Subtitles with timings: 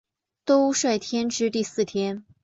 [0.45, 2.25] 兜率天之第四天。